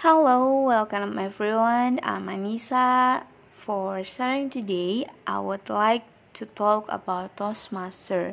Hello, 0.00 0.64
welcome 0.64 1.18
everyone. 1.18 2.00
I'm 2.02 2.24
Anissa. 2.32 3.24
For 3.52 4.02
starting 4.08 4.48
today, 4.48 5.04
I 5.26 5.40
would 5.40 5.68
like 5.68 6.08
to 6.40 6.46
talk 6.46 6.88
about 6.88 7.36
Toastmaster. 7.36 8.32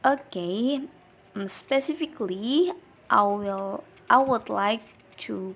Okay, 0.00 0.88
um, 1.36 1.48
specifically, 1.52 2.72
I 3.10 3.28
will 3.28 3.84
I 4.08 4.24
would 4.24 4.48
like 4.48 4.88
to 5.28 5.52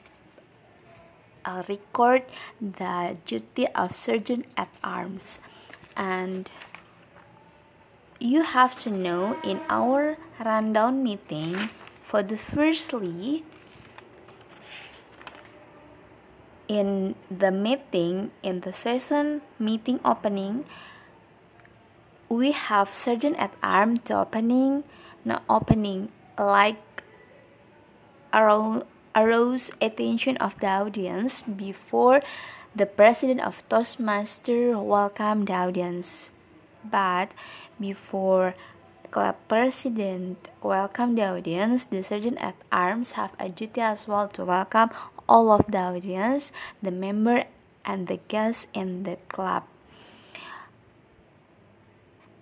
uh, 1.47 1.65
record 1.72 2.29
the 2.61 3.17
duty 3.25 3.65
of 3.72 3.97
sergeant 3.97 4.45
at 4.61 4.69
arms 4.85 5.41
and 5.97 6.53
you 8.21 8.45
have 8.45 8.77
to 8.85 8.91
know 8.93 9.41
in 9.41 9.65
our 9.72 10.19
rundown 10.37 11.03
meeting 11.03 11.71
for 12.04 12.21
the 12.22 12.37
firstly 12.37 13.49
in 16.70 17.19
the 17.27 17.51
meeting 17.51 18.30
in 18.47 18.62
the 18.62 18.70
session 18.70 19.42
meeting 19.59 19.98
opening 20.06 20.62
we 22.30 22.55
have 22.55 22.95
sergeant 22.95 23.34
at 23.42 23.51
arm 23.59 23.98
to 23.98 24.15
opening 24.15 24.87
not 25.27 25.42
opening 25.51 26.06
like 26.38 26.78
arouse 28.33 29.70
attention 29.83 30.37
of 30.38 30.55
the 30.61 30.70
audience 30.70 31.42
before 31.42 32.23
the 32.75 32.87
president 32.87 33.41
of 33.42 33.66
Toastmaster 33.69 34.78
welcomed 34.78 35.48
the 35.48 35.55
audience. 35.55 36.30
But 36.84 37.34
before 37.80 38.55
club 39.11 39.34
president 39.48 40.48
welcome 40.62 41.16
the 41.16 41.27
audience, 41.27 41.84
the 41.84 42.02
sergeant 42.02 42.39
at 42.39 42.55
arms 42.70 43.12
have 43.12 43.34
a 43.41 43.48
duty 43.48 43.80
as 43.80 44.06
well 44.06 44.28
to 44.28 44.45
welcome 44.45 44.91
all 45.30 45.55
of 45.55 45.70
the 45.70 45.79
audience, 45.79 46.51
the 46.83 46.91
member 46.91 47.45
and 47.87 48.09
the 48.11 48.19
guests 48.27 48.67
in 48.75 49.05
the 49.05 49.17
club. 49.31 49.62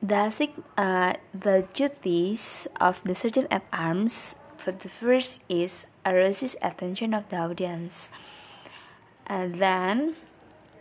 The, 0.00 0.32
uh, 0.78 1.14
the 1.34 1.68
duties 1.74 2.66
of 2.80 3.04
the 3.04 3.14
sergeant 3.14 3.48
at 3.50 3.66
arms 3.72 4.36
for 4.56 4.72
the 4.72 4.88
first 4.88 5.40
is 5.48 5.86
arouses 6.06 6.56
attention 6.62 7.12
of 7.12 7.28
the 7.28 7.36
audience 7.36 8.08
and 9.28 9.56
then 9.56 10.16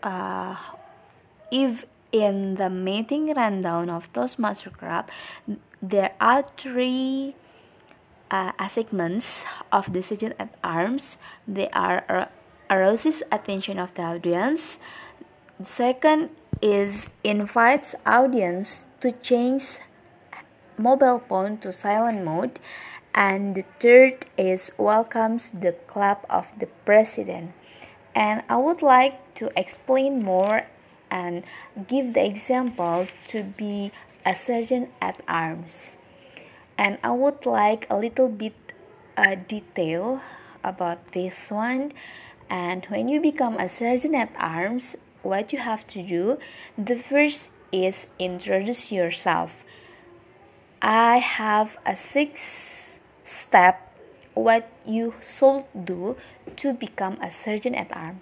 uh, 0.02 0.55
if 1.52 1.86
in 2.11 2.55
the 2.55 2.69
meeting 2.69 3.33
rundown 3.33 3.89
of 3.89 4.11
Toastmaster 4.14 4.69
Club 4.69 5.09
there 5.81 6.14
are 6.19 6.44
three 6.58 7.36
uh, 8.31 8.52
segments 8.67 9.45
of 9.72 9.94
the 9.94 10.02
sergeant 10.02 10.36
at 10.39 10.53
arms. 10.64 11.17
They 11.47 11.70
are 11.70 12.30
arouses 12.70 13.23
attention 13.31 13.80
of 13.80 13.94
the 13.95 14.03
audience. 14.03 14.80
The 15.59 15.66
second 15.66 16.30
is 16.61 17.09
invites 17.23 17.95
audience 18.05 18.86
to 19.02 19.11
change 19.11 19.78
mobile 20.78 21.20
phone 21.20 21.58
to 21.59 21.72
silent 21.72 22.23
mode. 22.23 22.59
And 23.14 23.55
the 23.55 23.66
third 23.80 24.25
is 24.38 24.72
welcomes 24.78 25.52
the 25.52 25.72
club 25.88 26.25
of 26.30 26.53
the 26.59 26.67
president. 26.86 27.53
And 28.14 28.44
i 28.50 28.58
would 28.58 28.81
like 28.81 29.17
to 29.36 29.50
explain 29.55 30.23
more 30.23 30.66
and 31.09 31.44
give 31.88 32.14
the 32.14 32.25
example 32.25 33.08
to 33.28 33.44
be 33.44 33.92
a 34.25 34.36
sergeant 34.36 34.89
at 35.02 35.22
arms 35.28 35.89
and 36.78 36.97
i 37.03 37.11
would 37.11 37.45
like 37.45 37.88
a 37.89 37.97
little 37.97 38.30
bit 38.30 38.53
uh, 39.17 39.36
detail 39.47 40.22
about 40.64 41.11
this 41.11 41.50
one. 41.50 41.92
And 42.50 42.86
when 42.86 43.09
you 43.09 43.20
become 43.20 43.58
a 43.58 43.67
sergeant 43.67 44.16
at 44.16 44.31
arms 44.38 44.95
what 45.23 45.52
you 45.52 45.59
have 45.59 45.86
to 45.88 46.02
do 46.02 46.38
the 46.78 46.95
first 46.95 47.50
is 47.72 48.08
introduce 48.20 48.92
yourself. 48.92 49.64
I 50.82 51.17
have 51.17 51.76
a 51.86 51.95
six 51.95 52.99
step 53.26 53.82
what 54.33 54.70
you 54.86 55.16
should 55.21 55.66
do 55.73 56.16
to 56.55 56.71
become 56.71 57.20
a 57.21 57.32
sergeant 57.32 57.76
at 57.76 57.92
arms. 57.92 58.21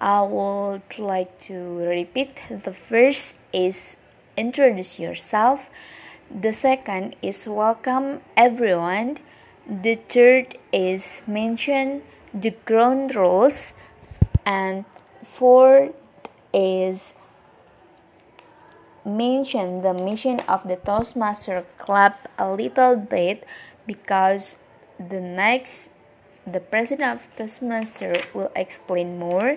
I 0.00 0.22
would 0.22 0.98
like 0.98 1.38
to 1.50 1.54
repeat. 1.54 2.38
The 2.50 2.72
first 2.72 3.34
is 3.52 3.96
introduce 4.36 4.98
yourself, 4.98 5.68
the 6.30 6.52
second 6.52 7.16
is 7.22 7.46
welcome 7.46 8.20
everyone, 8.36 9.18
the 9.66 9.96
third 9.96 10.58
is 10.72 11.22
mention 11.26 12.02
the 12.34 12.50
ground 12.64 13.14
rules, 13.14 13.74
and 14.44 14.84
fourth 15.24 15.92
is 16.52 17.14
mention 19.04 19.82
the 19.82 19.94
mission 19.94 20.40
of 20.40 20.68
the 20.68 20.76
Toastmaster 20.76 21.64
Club 21.78 22.14
a 22.38 22.52
little 22.52 22.96
bit 22.96 23.44
because 23.86 24.56
the 24.98 25.20
next 25.20 25.90
the 26.46 26.60
president 26.60 27.20
of 27.20 27.28
Toastmaster 27.36 28.22
will 28.34 28.50
explain 28.56 29.18
more. 29.18 29.56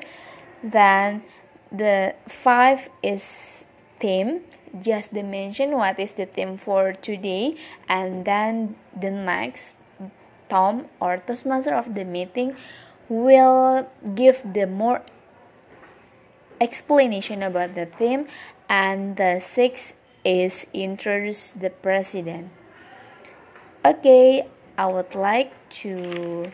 Then 0.63 1.23
the 1.71 2.15
five 2.27 2.89
is 3.01 3.65
theme 4.01 4.41
just 4.81 5.13
mention 5.13 5.77
what 5.77 5.99
is 5.99 6.13
the 6.13 6.25
theme 6.25 6.57
for 6.57 6.93
today 6.93 7.55
and 7.87 8.25
then 8.25 8.75
the 8.99 9.11
next 9.11 9.77
Tom 10.49 10.87
or 10.99 11.17
Toastmaster 11.17 11.75
of 11.75 11.95
the 11.95 12.03
meeting 12.03 12.55
will 13.07 13.87
give 14.15 14.41
the 14.43 14.65
more 14.65 15.01
explanation 16.59 17.43
about 17.43 17.75
the 17.75 17.85
theme 17.85 18.27
and 18.67 19.17
the 19.17 19.39
sixth 19.39 19.95
is 20.23 20.67
introduce 20.73 21.51
the 21.51 21.69
president. 21.69 22.51
Okay, 23.83 24.47
I 24.77 24.85
would 24.85 25.15
like 25.15 25.51
to 25.83 26.51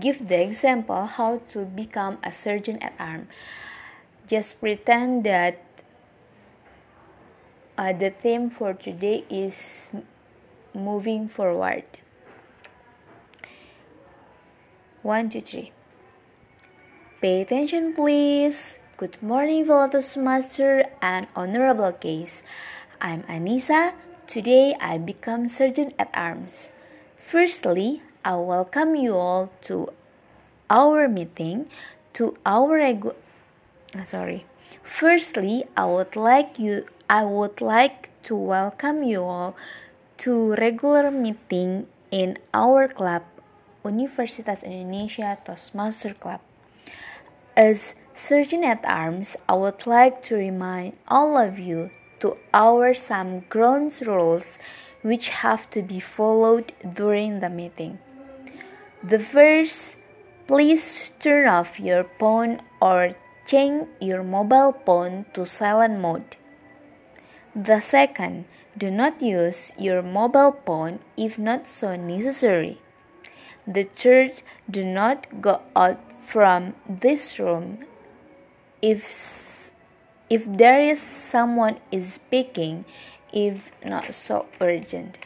give 0.00 0.28
the 0.28 0.40
example 0.40 1.04
how 1.06 1.42
to 1.52 1.64
become 1.64 2.18
a 2.22 2.32
surgeon 2.32 2.78
at 2.80 2.94
arm. 2.98 3.28
Just 4.28 4.60
pretend 4.60 5.24
that 5.24 5.67
uh, 7.78 7.92
the 7.92 8.10
theme 8.10 8.50
for 8.50 8.74
today 8.74 9.24
is 9.30 9.90
moving 10.74 11.28
forward. 11.28 11.84
One, 15.02 15.30
two, 15.30 15.40
three. 15.40 15.72
Pay 17.22 17.42
attention, 17.42 17.94
please. 17.94 18.78
Good 18.96 19.22
morning, 19.22 19.64
fellow 19.64 19.88
Master 20.16 20.84
and 21.00 21.28
honorable 21.36 21.92
case. 21.92 22.42
I'm 23.00 23.22
Anissa 23.24 23.94
Today 24.26 24.76
I 24.78 24.98
become 24.98 25.48
sergeant 25.48 25.94
at 25.98 26.10
arms. 26.12 26.68
Firstly, 27.16 28.02
I 28.24 28.36
welcome 28.36 28.94
you 28.94 29.16
all 29.16 29.50
to 29.62 29.88
our 30.68 31.08
meeting, 31.08 31.70
to 32.12 32.36
our 32.44 32.76
regu- 32.76 33.14
uh, 33.94 34.04
sorry. 34.04 34.44
Firstly, 34.82 35.64
I 35.78 35.86
would 35.86 36.14
like 36.14 36.58
you 36.58 36.84
I 37.08 37.24
would 37.24 37.62
like 37.62 38.12
to 38.24 38.36
welcome 38.36 39.02
you 39.02 39.24
all 39.24 39.56
to 40.18 40.52
regular 40.60 41.10
meeting 41.10 41.86
in 42.10 42.36
our 42.52 42.84
club, 42.84 43.24
Universitas 43.82 44.60
Indonesia 44.60 45.40
Toastmaster 45.40 46.12
Club. 46.12 46.44
As 47.56 47.96
Sergeant 48.12 48.68
at 48.68 48.84
Arms, 48.84 49.40
I 49.48 49.56
would 49.56 49.88
like 49.88 50.20
to 50.28 50.36
remind 50.36 51.00
all 51.08 51.40
of 51.40 51.58
you 51.58 51.88
to 52.20 52.36
our 52.52 52.92
some 52.92 53.40
ground 53.48 53.96
rules 54.04 54.60
which 55.00 55.40
have 55.40 55.70
to 55.72 55.80
be 55.80 56.04
followed 56.04 56.76
during 56.84 57.40
the 57.40 57.48
meeting. 57.48 58.04
The 59.00 59.18
first, 59.18 59.96
please 60.44 61.16
turn 61.16 61.48
off 61.48 61.80
your 61.80 62.04
phone 62.20 62.60
or 62.82 63.16
change 63.46 63.88
your 63.96 64.20
mobile 64.20 64.76
phone 64.84 65.24
to 65.32 65.46
silent 65.46 66.04
mode. 66.04 66.37
The 67.58 67.80
second, 67.80 68.44
do 68.78 68.88
not 68.88 69.20
use 69.20 69.72
your 69.76 70.00
mobile 70.00 70.62
phone 70.64 71.00
if 71.16 71.40
not 71.40 71.66
so 71.66 71.96
necessary. 71.96 72.78
The 73.66 73.82
third, 73.82 74.42
do 74.70 74.84
not 74.84 75.42
go 75.42 75.62
out 75.74 75.98
from 76.22 76.76
this 76.88 77.40
room 77.40 77.82
if 78.80 79.72
if 80.30 80.44
there 80.46 80.80
is 80.80 81.02
someone 81.02 81.80
is 81.90 82.14
speaking 82.14 82.84
if 83.32 83.72
not 83.84 84.14
so 84.14 84.46
urgent 84.60 85.18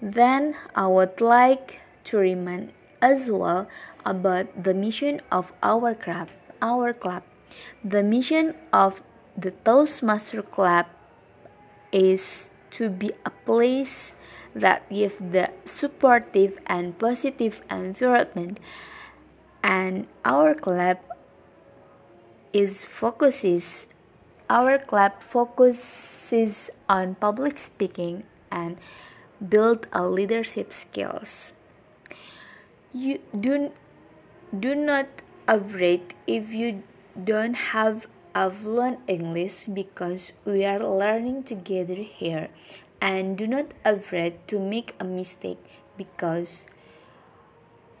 then 0.00 0.54
i 0.76 0.86
would 0.86 1.20
like 1.20 1.80
to 2.04 2.16
remind 2.16 2.72
as 3.02 3.28
well 3.28 3.66
about 4.06 4.46
the 4.62 4.72
mission 4.72 5.20
of 5.30 5.52
our 5.60 5.92
club 5.92 6.28
our 6.62 6.94
club 6.94 7.22
the 7.82 8.02
mission 8.02 8.54
of 8.72 9.02
the 9.36 9.50
toastmaster 9.50 10.40
club 10.40 10.86
is 11.92 12.50
to 12.72 12.88
be 12.88 13.12
a 13.24 13.30
place 13.30 14.12
that 14.54 14.88
give 14.90 15.16
the 15.18 15.50
supportive 15.64 16.58
and 16.66 16.98
positive 16.98 17.62
environment. 17.70 18.58
And 19.62 20.06
our 20.24 20.54
club 20.54 20.98
is 22.52 22.82
focuses 22.82 23.86
our 24.50 24.78
club 24.78 25.22
focuses 25.22 26.70
on 26.88 27.14
public 27.14 27.56
speaking 27.56 28.24
and 28.50 28.76
build 29.38 29.86
a 29.92 30.08
leadership 30.08 30.72
skills. 30.72 31.54
You 32.92 33.20
do 33.30 33.70
do 34.50 34.74
not 34.74 35.06
afraid 35.46 36.14
if 36.26 36.50
you 36.52 36.82
don't 37.14 37.54
have 37.70 38.08
a 38.34 38.48
learned 38.48 38.98
English 39.06 39.66
because 39.66 40.32
we 40.44 40.64
are 40.64 40.78
learning 40.78 41.44
together 41.44 41.96
here. 41.96 42.48
And 43.00 43.36
do 43.36 43.46
not 43.46 43.72
afraid 43.84 44.46
to 44.48 44.60
make 44.60 44.94
a 45.00 45.04
mistake 45.04 45.58
because 45.96 46.66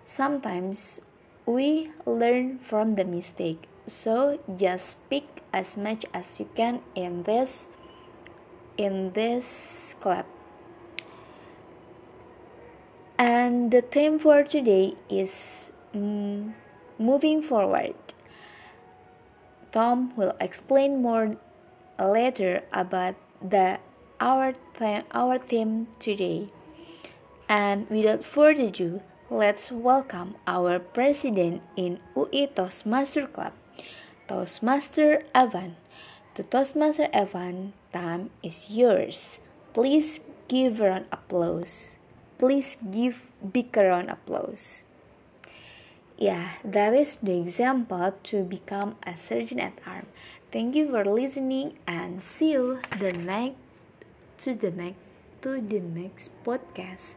sometimes 0.04 1.00
we 1.46 1.90
learn 2.04 2.58
from 2.58 2.92
the 2.92 3.04
mistake. 3.04 3.64
So 3.86 4.38
just 4.56 4.90
speak 4.90 5.42
as 5.52 5.76
much 5.76 6.04
as 6.12 6.38
you 6.38 6.48
can 6.54 6.82
in 6.94 7.24
this 7.24 7.68
in 8.76 9.12
this 9.12 9.94
club 10.00 10.24
and 13.20 13.70
the 13.70 13.82
theme 13.82 14.18
for 14.18 14.42
today 14.42 14.94
is 15.10 15.70
mm, 15.94 16.54
moving 16.98 17.42
forward 17.42 17.94
tom 19.72 20.12
will 20.16 20.34
explain 20.40 21.02
more 21.02 21.36
later 21.98 22.62
about 22.72 23.14
the 23.42 23.78
our 24.20 24.54
th- 24.78 25.04
our 25.12 25.38
theme 25.38 25.86
today 25.98 26.48
and 27.48 27.88
without 27.88 28.24
further 28.24 28.68
ado 28.68 29.00
let's 29.30 29.70
welcome 29.70 30.34
our 30.46 30.78
president 30.78 31.62
in 31.76 31.98
UI 32.16 32.46
Toastmaster 32.48 33.26
Club 33.26 33.52
Toastmaster 34.30 35.26
Evan. 35.34 35.74
To 36.38 36.44
Toastmaster 36.46 37.10
Evan 37.12 37.72
time 37.92 38.30
is 38.46 38.70
yours. 38.70 39.42
Please 39.74 40.20
give 40.46 40.78
a 40.78 40.86
round 40.86 41.06
applause. 41.10 41.98
Please 42.38 42.78
give 42.78 43.26
big 43.42 43.76
round 43.76 44.08
applause. 44.08 44.84
Yeah, 46.20 46.60
that 46.64 46.92
is 46.92 47.16
the 47.16 47.40
example 47.40 48.12
to 48.30 48.44
become 48.44 48.96
a 49.02 49.16
surgeon 49.16 49.58
at 49.58 49.80
arm. 49.86 50.06
Thank 50.52 50.76
you 50.76 50.86
for 50.90 51.04
listening 51.04 51.78
and 51.86 52.22
see 52.22 52.52
you 52.52 52.80
the 53.00 53.12
next 53.12 53.56
to 54.44 54.54
the 54.54 54.70
next 54.70 55.00
to 55.42 55.56
the 55.60 55.80
next 55.80 56.28
podcast. 56.44 57.16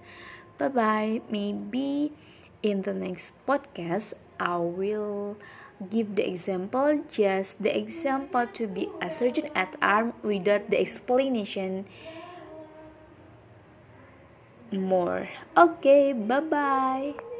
Bye 0.57 0.71
bye. 0.71 1.21
Maybe 1.29 2.13
in 2.63 2.87
the 2.87 2.93
next 2.95 3.35
podcast 3.43 4.15
I 4.39 4.55
will 4.57 5.35
give 5.91 6.15
the 6.15 6.23
example 6.23 7.03
just 7.11 7.59
the 7.59 7.75
example 7.75 8.47
to 8.55 8.67
be 8.67 8.87
a 9.03 9.11
surgeon 9.11 9.51
at 9.53 9.75
arm 9.83 10.13
without 10.23 10.69
the 10.71 10.79
explanation 10.79 11.83
more 14.71 15.27
okay 15.57 16.13
bye 16.13 16.39
bye 16.39 17.32